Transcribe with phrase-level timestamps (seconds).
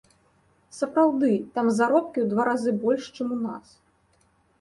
[0.77, 3.67] Сапраўды, там заробкі ў два разы больш, чым у нас.